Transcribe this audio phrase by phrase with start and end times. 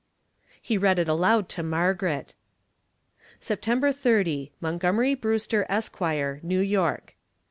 [0.59, 2.33] He read it aloud to Margaret.
[3.39, 4.51] September 30.
[4.59, 5.99] MONTGOMERY BREWSTER, ESQ.,
[6.41, 7.13] New York.